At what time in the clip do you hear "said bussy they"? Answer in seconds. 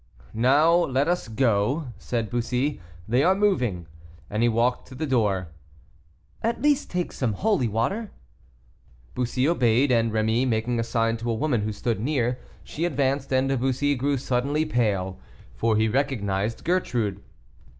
1.99-3.23